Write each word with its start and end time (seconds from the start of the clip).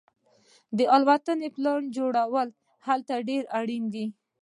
د 0.77 0.79
الوتنې 0.95 1.49
پلان 1.55 1.81
جوړول 1.97 2.49
هلته 2.87 3.13
ډیر 3.29 3.43
اړین 3.59 3.83
دي 3.93 4.05